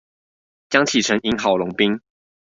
[0.71, 2.01] 江啟臣贏郝龍斌